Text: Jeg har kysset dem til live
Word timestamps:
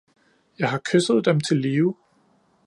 Jeg 0.59 0.69
har 0.69 0.81
kysset 0.91 1.25
dem 1.25 1.39
til 1.39 1.57
live 1.57 1.95